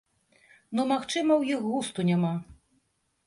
[0.77, 2.31] Ну, магчыма, у іх густу няма.